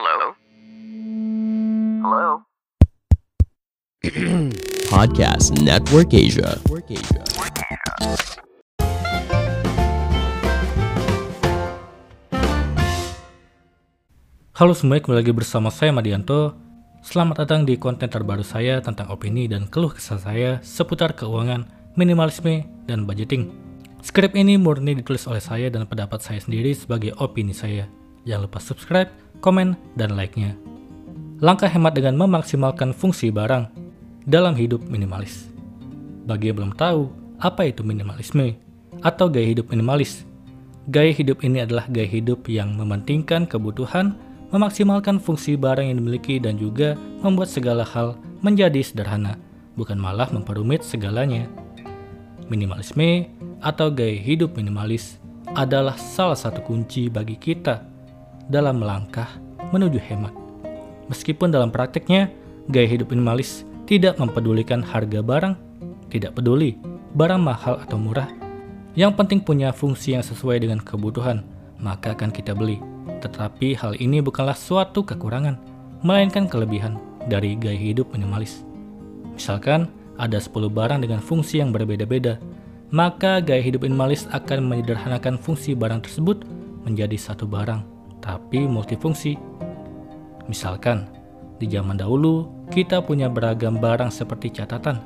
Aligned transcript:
Hello? 0.00 0.32
Hello? 2.00 2.28
Podcast 4.96 5.60
Network 5.60 6.16
Asia. 6.16 6.56
Halo 14.56 14.72
semuanya, 14.72 15.04
kembali 15.04 15.20
lagi 15.20 15.36
bersama 15.36 15.68
saya 15.68 15.92
Madianto. 15.92 16.56
Selamat 17.04 17.44
datang 17.44 17.68
di 17.68 17.76
konten 17.76 18.08
terbaru 18.08 18.40
saya 18.40 18.80
tentang 18.80 19.12
opini 19.12 19.52
dan 19.52 19.68
keluh 19.68 19.92
kesah 19.92 20.16
saya 20.16 20.64
seputar 20.64 21.12
keuangan, 21.12 21.68
minimalisme, 22.00 22.64
dan 22.88 23.04
budgeting. 23.04 23.52
Skrip 24.00 24.32
ini 24.32 24.56
murni 24.56 24.96
ditulis 24.96 25.28
oleh 25.28 25.44
saya 25.44 25.68
dan 25.68 25.84
pendapat 25.84 26.24
saya 26.24 26.40
sendiri 26.40 26.72
sebagai 26.72 27.12
opini 27.20 27.52
saya. 27.52 27.84
Jangan 28.24 28.48
lupa 28.48 28.60
subscribe, 28.60 29.10
komen, 29.40 29.76
dan 29.96 30.14
like-nya. 30.14 30.54
Langkah 31.40 31.72
hemat 31.72 31.96
dengan 31.96 32.20
memaksimalkan 32.20 32.92
fungsi 32.92 33.32
barang 33.32 33.72
dalam 34.28 34.52
hidup 34.52 34.84
minimalis. 34.92 35.48
Bagi 36.28 36.52
yang 36.52 36.60
belum 36.60 36.72
tahu, 36.76 37.08
apa 37.40 37.64
itu 37.64 37.80
minimalisme 37.80 38.54
atau 39.00 39.32
gaya 39.32 39.48
hidup 39.48 39.72
minimalis? 39.72 40.28
Gaya 40.92 41.12
hidup 41.16 41.40
ini 41.40 41.64
adalah 41.64 41.88
gaya 41.88 42.04
hidup 42.04 42.44
yang 42.44 42.76
mementingkan 42.76 43.48
kebutuhan, 43.48 44.12
memaksimalkan 44.52 45.16
fungsi 45.16 45.56
barang 45.56 45.88
yang 45.88 45.96
dimiliki 45.96 46.36
dan 46.36 46.60
juga 46.60 46.94
membuat 47.24 47.48
segala 47.48 47.88
hal 47.88 48.20
menjadi 48.44 48.84
sederhana, 48.84 49.40
bukan 49.80 49.96
malah 49.96 50.28
memperumit 50.28 50.84
segalanya. 50.84 51.48
Minimalisme 52.52 53.32
atau 53.64 53.88
gaya 53.88 54.16
hidup 54.16 54.60
minimalis 54.60 55.16
adalah 55.56 55.96
salah 55.96 56.36
satu 56.36 56.60
kunci 56.62 57.08
bagi 57.08 57.40
kita 57.40 57.84
dalam 58.50 58.82
melangkah 58.82 59.30
menuju 59.70 60.02
hemat. 60.02 60.34
Meskipun 61.06 61.54
dalam 61.54 61.70
prakteknya, 61.70 62.28
gaya 62.66 62.86
hidup 62.90 63.14
minimalis 63.14 63.62
tidak 63.86 64.18
mempedulikan 64.18 64.82
harga 64.82 65.22
barang, 65.22 65.54
tidak 66.10 66.34
peduli 66.34 66.74
barang 67.14 67.42
mahal 67.42 67.78
atau 67.82 67.98
murah. 67.98 68.30
Yang 68.98 69.12
penting 69.22 69.40
punya 69.42 69.70
fungsi 69.70 70.18
yang 70.18 70.22
sesuai 70.26 70.62
dengan 70.62 70.82
kebutuhan, 70.82 71.46
maka 71.78 72.14
akan 72.14 72.30
kita 72.34 72.54
beli. 72.54 72.82
Tetapi 73.22 73.78
hal 73.78 73.98
ini 73.98 74.18
bukanlah 74.22 74.54
suatu 74.54 75.02
kekurangan, 75.06 75.58
melainkan 76.02 76.50
kelebihan 76.50 76.98
dari 77.30 77.54
gaya 77.54 77.78
hidup 77.78 78.10
minimalis. 78.14 78.66
Misalkan 79.34 79.90
ada 80.18 80.36
10 80.36 80.68
barang 80.68 81.00
dengan 81.02 81.22
fungsi 81.22 81.62
yang 81.62 81.70
berbeda-beda, 81.70 82.36
maka 82.90 83.38
gaya 83.38 83.62
hidup 83.62 83.86
minimalis 83.86 84.26
akan 84.34 84.66
menyederhanakan 84.66 85.38
fungsi 85.38 85.78
barang 85.78 86.02
tersebut 86.02 86.42
menjadi 86.82 87.14
satu 87.14 87.46
barang, 87.46 87.82
tapi 88.20 88.64
multifungsi. 88.64 89.36
Misalkan, 90.46 91.08
di 91.60 91.68
zaman 91.68 92.00
dahulu 92.00 92.48
kita 92.72 93.04
punya 93.04 93.28
beragam 93.28 93.76
barang 93.76 94.08
seperti 94.08 94.52
catatan, 94.54 95.00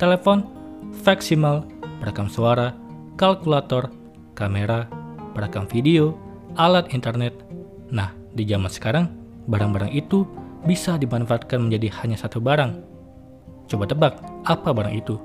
telepon, 0.00 0.46
faksimal, 1.04 1.66
perekam 2.00 2.30
suara, 2.30 2.72
kalkulator, 3.18 3.90
kamera, 4.38 4.86
perekam 5.34 5.66
video, 5.66 6.14
alat 6.56 6.88
internet. 6.94 7.34
Nah, 7.90 8.14
di 8.32 8.46
zaman 8.46 8.70
sekarang, 8.70 9.10
barang-barang 9.50 9.92
itu 9.92 10.24
bisa 10.64 10.96
dimanfaatkan 10.96 11.58
menjadi 11.58 11.90
hanya 12.02 12.16
satu 12.18 12.38
barang. 12.38 12.72
Coba 13.68 13.84
tebak, 13.84 14.14
apa 14.48 14.70
barang 14.72 14.94
itu? 14.96 15.20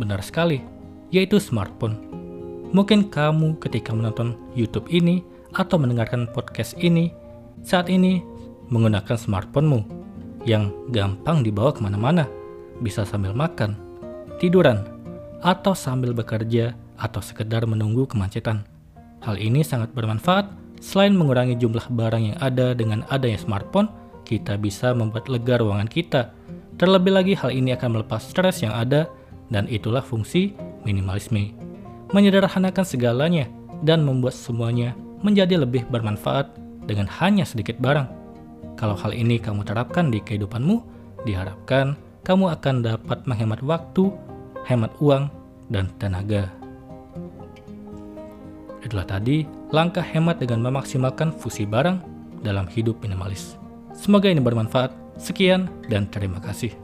Benar 0.00 0.24
sekali, 0.24 0.64
yaitu 1.12 1.36
smartphone. 1.38 2.00
Mungkin 2.74 3.06
kamu 3.12 3.62
ketika 3.62 3.94
menonton 3.94 4.34
YouTube 4.58 4.90
ini 4.90 5.22
atau 5.54 5.78
mendengarkan 5.78 6.26
podcast 6.30 6.74
ini, 6.78 7.14
saat 7.62 7.86
ini 7.88 8.20
menggunakan 8.68 9.14
smartphonemu 9.14 9.86
yang 10.44 10.74
gampang 10.92 11.40
dibawa 11.40 11.72
ke 11.72 11.80
mana-mana, 11.80 12.28
bisa 12.82 13.06
sambil 13.06 13.32
makan, 13.32 13.78
tiduran, 14.42 14.84
atau 15.40 15.72
sambil 15.72 16.12
bekerja 16.12 16.76
atau 16.98 17.20
sekedar 17.22 17.64
menunggu 17.64 18.04
kemacetan. 18.04 18.66
Hal 19.24 19.40
ini 19.40 19.64
sangat 19.64 19.92
bermanfaat 19.96 20.52
selain 20.84 21.16
mengurangi 21.16 21.56
jumlah 21.56 21.88
barang 21.88 22.34
yang 22.34 22.38
ada 22.44 22.76
dengan 22.76 23.08
adanya 23.08 23.40
smartphone, 23.40 23.88
kita 24.28 24.60
bisa 24.60 24.92
membuat 24.92 25.32
lega 25.32 25.60
ruangan 25.60 25.88
kita. 25.88 26.32
Terlebih 26.76 27.12
lagi 27.14 27.32
hal 27.38 27.54
ini 27.54 27.72
akan 27.72 28.00
melepas 28.00 28.20
stres 28.20 28.60
yang 28.60 28.74
ada 28.74 29.08
dan 29.48 29.64
itulah 29.70 30.02
fungsi 30.04 30.52
minimalisme. 30.82 31.54
Menyederhanakan 32.12 32.84
segalanya 32.84 33.48
dan 33.84 34.04
membuat 34.04 34.36
semuanya 34.36 34.96
menjadi 35.24 35.56
lebih 35.56 35.88
bermanfaat 35.88 36.52
dengan 36.84 37.08
hanya 37.18 37.48
sedikit 37.48 37.80
barang. 37.80 38.06
Kalau 38.76 38.92
hal 38.94 39.16
ini 39.16 39.40
kamu 39.40 39.64
terapkan 39.64 40.12
di 40.12 40.20
kehidupanmu, 40.20 40.84
diharapkan 41.24 41.96
kamu 42.22 42.52
akan 42.60 42.84
dapat 42.84 43.24
menghemat 43.24 43.64
waktu, 43.64 44.12
hemat 44.68 44.92
uang, 45.00 45.32
dan 45.72 45.88
tenaga. 45.96 46.52
Itulah 48.84 49.08
tadi 49.08 49.48
langkah 49.72 50.04
hemat 50.04 50.44
dengan 50.44 50.60
memaksimalkan 50.68 51.32
fungsi 51.32 51.64
barang 51.64 52.04
dalam 52.44 52.68
hidup 52.68 53.00
minimalis. 53.00 53.56
Semoga 53.96 54.28
ini 54.28 54.44
bermanfaat. 54.44 54.92
Sekian 55.14 55.70
dan 55.86 56.10
terima 56.10 56.42
kasih. 56.42 56.83